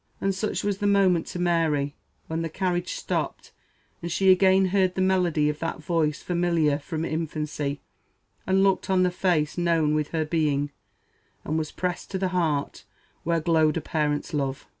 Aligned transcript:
and 0.19 0.33
such 0.33 0.63
was 0.63 0.79
the 0.79 0.87
moment 0.87 1.27
to 1.27 1.37
Mary 1.37 1.95
when 2.25 2.41
the 2.41 2.49
carriage 2.49 2.93
stopped, 2.93 3.51
and 4.01 4.11
she 4.11 4.31
again 4.31 4.69
heard 4.69 4.95
the 4.95 4.99
melody 5.01 5.47
of 5.47 5.59
that 5.59 5.77
voice 5.83 6.23
familiar 6.23 6.79
from 6.79 7.05
infancy 7.05 7.81
and 8.47 8.63
looked 8.63 8.89
on 8.89 9.03
the 9.03 9.11
face 9.11 9.59
known 9.59 9.93
with 9.93 10.07
her 10.07 10.25
being 10.25 10.71
and 11.43 11.55
was 11.55 11.71
pressed 11.71 12.09
to 12.09 12.17
that 12.17 12.29
heart 12.29 12.83
where 13.23 13.39
glowed 13.39 13.77
a 13.77 13.81
parent's 13.81 14.33
love! 14.33 14.67